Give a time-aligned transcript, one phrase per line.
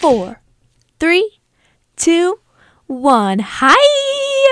[0.00, 0.40] four,
[0.98, 1.40] three,
[1.94, 2.40] two,
[2.86, 3.38] one.
[3.38, 3.76] Hi,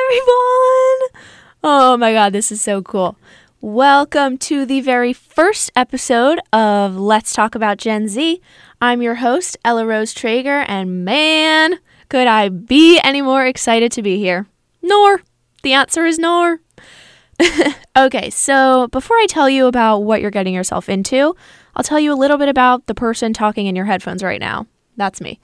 [0.04, 1.24] everyone.
[1.64, 3.16] Oh my God, this is so cool.
[3.62, 8.42] Welcome to the very first episode of Let's Talk About Gen Z.
[8.82, 11.78] I'm your host, Ella Rose Trager, and man,
[12.10, 14.46] could I be any more excited to be here?
[14.82, 15.22] Nor.
[15.62, 16.60] The answer is nor.
[17.96, 21.34] okay, so before I tell you about what you're getting yourself into,
[21.74, 24.66] I'll tell you a little bit about the person talking in your headphones right now.
[24.98, 25.40] That's me.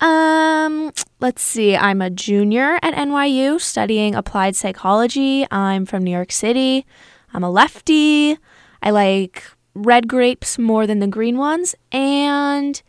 [0.00, 1.76] Um, let's see.
[1.76, 5.46] I'm a junior at NYU studying applied psychology.
[5.50, 6.84] I'm from New York City.
[7.32, 8.36] I'm a lefty.
[8.82, 11.74] I like red grapes more than the green ones.
[11.92, 12.82] And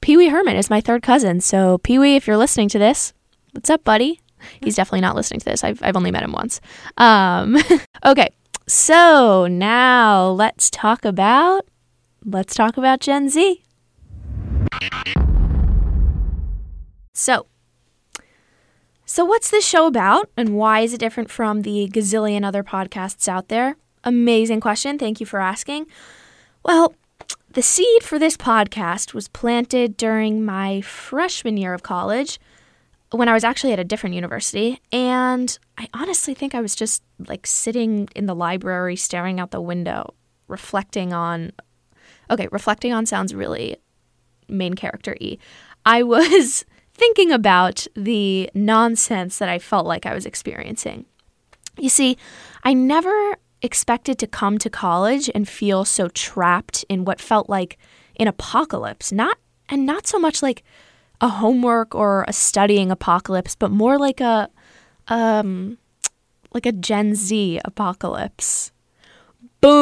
[0.00, 1.40] Pee Wee Herman is my third cousin.
[1.40, 3.12] So, Pee Wee, if you're listening to this,
[3.52, 4.20] what's up, buddy?
[4.62, 5.64] He's definitely not listening to this.
[5.64, 6.60] I've, I've only met him once.
[6.96, 7.58] Um,
[8.06, 8.28] okay,
[8.66, 11.66] so now let's talk about
[12.24, 13.62] let's talk about Gen Z.
[17.18, 17.46] So,
[19.06, 23.26] so what's this show about, and why is it different from the gazillion other podcasts
[23.26, 23.76] out there?
[24.04, 24.98] Amazing question.
[24.98, 25.86] Thank you for asking.
[26.62, 26.94] Well,
[27.48, 32.38] the seed for this podcast was planted during my freshman year of college
[33.12, 34.78] when I was actually at a different university.
[34.92, 39.60] And I honestly think I was just like sitting in the library, staring out the
[39.62, 40.12] window,
[40.48, 41.52] reflecting on.
[42.30, 43.78] Okay, reflecting on sounds really
[44.50, 45.38] main character y.
[45.86, 51.04] I was thinking about the nonsense that I felt like I was experiencing.
[51.78, 52.16] You see,
[52.64, 57.76] I never expected to come to college and feel so trapped in what felt like
[58.18, 60.64] an apocalypse, not and not so much like
[61.20, 64.48] a homework or a studying apocalypse, but more like a
[65.08, 65.76] um
[66.52, 68.72] like a Gen Z apocalypse.
[69.60, 69.76] Boom.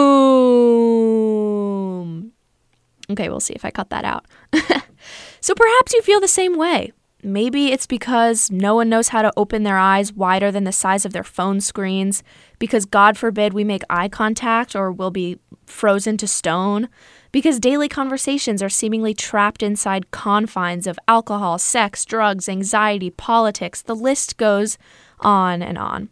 [3.10, 4.26] Okay, we'll see if I cut that out.
[5.40, 6.92] so perhaps you feel the same way.
[7.24, 11.04] Maybe it's because no one knows how to open their eyes wider than the size
[11.04, 12.22] of their phone screens,
[12.58, 16.88] because God forbid we make eye contact or we'll be frozen to stone,
[17.32, 23.80] because daily conversations are seemingly trapped inside confines of alcohol, sex, drugs, anxiety, politics.
[23.80, 24.76] The list goes
[25.20, 26.10] on and on.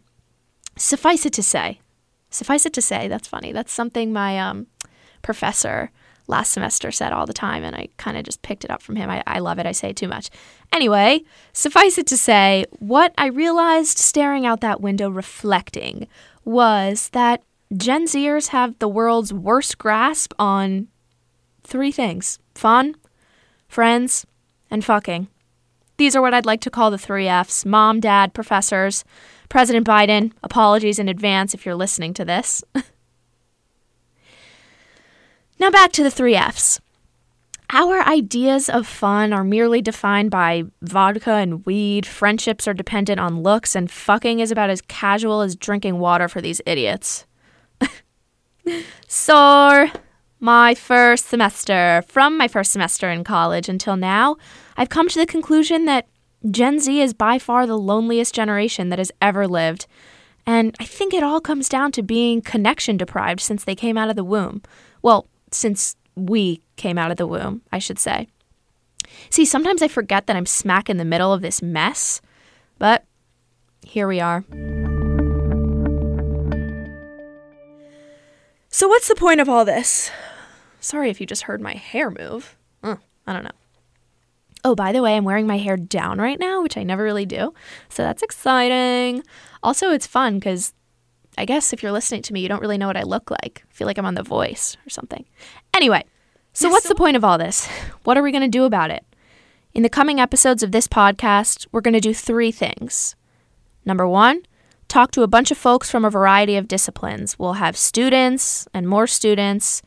[0.75, 1.79] Suffice it to say,
[2.31, 3.51] suffice it to say, that's funny.
[3.51, 4.65] That's something my um,
[5.21, 5.91] professor
[6.27, 8.95] last semester said all the time, and I kind of just picked it up from
[8.95, 9.09] him.
[9.09, 9.65] I, I love it.
[9.65, 10.29] I say too much.
[10.71, 16.07] Anyway, suffice it to say, what I realized staring out that window reflecting
[16.45, 17.43] was that
[17.75, 20.87] Gen Zers have the world's worst grasp on
[21.63, 22.95] three things fun,
[23.67, 24.25] friends,
[24.69, 25.27] and fucking.
[25.97, 29.03] These are what I'd like to call the three F's mom, dad, professors,
[29.49, 30.31] President Biden.
[30.41, 32.63] Apologies in advance if you're listening to this.
[35.63, 36.81] Now back to the three F's.
[37.69, 43.43] Our ideas of fun are merely defined by vodka and weed, friendships are dependent on
[43.43, 47.25] looks, and fucking is about as casual as drinking water for these idiots.
[49.07, 49.87] so,
[50.41, 54.35] my first semester, from my first semester in college until now,
[54.75, 56.09] I've come to the conclusion that
[56.51, 59.87] Gen Z is by far the loneliest generation that has ever lived.
[60.45, 64.09] And I think it all comes down to being connection deprived since they came out
[64.09, 64.61] of the womb.
[65.01, 68.27] Well, since we came out of the womb, I should say.
[69.29, 72.21] See, sometimes I forget that I'm smack in the middle of this mess,
[72.79, 73.05] but
[73.85, 74.43] here we are.
[78.69, 80.09] So, what's the point of all this?
[80.79, 82.57] Sorry if you just heard my hair move.
[82.83, 83.51] Mm, I don't know.
[84.65, 87.25] Oh, by the way, I'm wearing my hair down right now, which I never really
[87.25, 87.53] do.
[87.89, 89.23] So that's exciting.
[89.61, 90.73] Also, it's fun because
[91.37, 93.63] I guess if you're listening to me, you don't really know what I look like.
[93.69, 95.25] I feel like I'm on The Voice or something.
[95.73, 96.03] Anyway,
[96.53, 97.67] so what's the point of all this?
[98.03, 99.05] What are we going to do about it?
[99.73, 103.15] In the coming episodes of this podcast, we're going to do three things.
[103.85, 104.43] Number one,
[104.89, 107.39] talk to a bunch of folks from a variety of disciplines.
[107.39, 109.81] We'll have students and more students,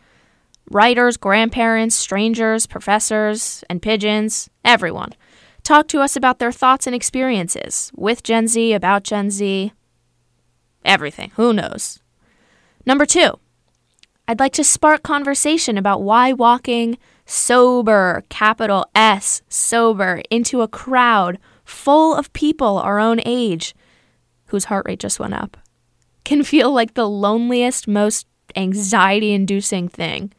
[0.71, 5.13] writers, grandparents, strangers, professors, and pigeons, everyone.
[5.63, 9.73] Talk to us about their thoughts and experiences with Gen Z, about Gen Z,
[10.87, 11.33] everything.
[11.37, 12.01] Who knows?
[12.85, 13.39] Number two,
[14.29, 21.39] I'd like to spark conversation about why walking sober, capital S, sober, into a crowd
[21.65, 23.75] full of people our own age,
[24.47, 25.57] whose heart rate just went up,
[26.25, 30.33] can feel like the loneliest, most anxiety inducing thing.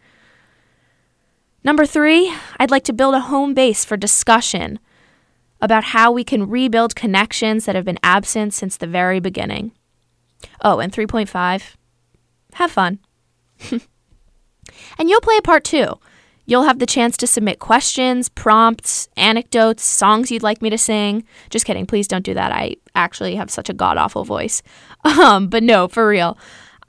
[1.64, 4.80] Number three, I'd like to build a home base for discussion
[5.60, 9.72] about how we can rebuild connections that have been absent since the very beginning.
[10.64, 11.76] Oh, and 3.5,
[12.54, 13.00] have fun.
[13.72, 16.00] and you'll play a part too.
[16.46, 21.26] You'll have the chance to submit questions, prompts, anecdotes, songs you'd like me to sing.
[21.50, 21.86] Just kidding.
[21.86, 22.54] Please don't do that.
[22.54, 24.64] I actually have such a god awful voice.
[25.06, 26.38] Um, but no, for real.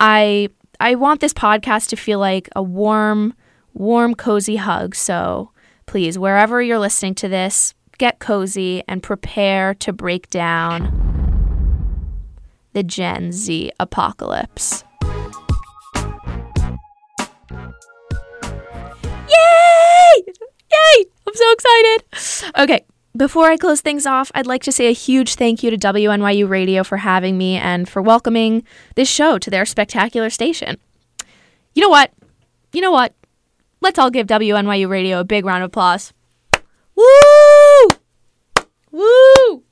[0.01, 0.49] I
[0.81, 3.35] I want this podcast to feel like a warm,
[3.75, 4.97] warm, cozy hug.
[4.97, 5.51] So
[5.87, 11.08] please, wherever you're listening to this, get cozy and prepare to break down
[12.73, 14.85] the Gen Z apocalypse.
[19.29, 20.25] Yay!
[20.27, 21.05] Yay!
[21.27, 22.53] I'm so excited.
[22.59, 22.85] Okay,
[23.17, 26.49] before I close things off, I'd like to say a huge thank you to WNYU
[26.49, 28.63] Radio for having me and for welcoming
[28.95, 30.79] this show to their spectacular station.
[31.75, 32.13] You know what?
[32.73, 33.15] You know what?
[33.81, 36.13] Let's all give WNYU Radio a big round of applause.
[36.95, 37.89] Woo!
[38.91, 39.65] Woo!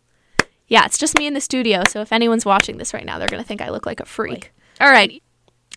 [0.69, 3.29] Yeah, it's just me in the studio, so if anyone's watching this right now, they're
[3.29, 4.53] going to think I look like a freak.
[4.81, 5.23] All right.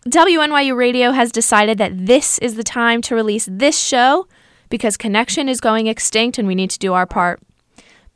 [0.08, 4.28] WNYU Radio has decided that this is the time to release this show
[4.70, 7.42] because connection is going extinct and we need to do our part.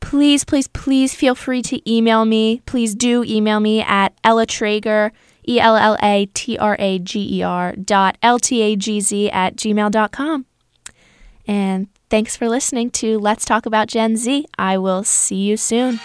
[0.00, 2.62] Please, please, please feel free to email me.
[2.66, 5.12] Please do email me at Ella Trager,
[5.46, 9.00] E L L A T R A G E R dot L T A G
[9.00, 10.46] Z at gmail.com.
[11.46, 14.46] And thanks for listening to Let's Talk About Gen Z.
[14.58, 16.00] I will see you soon.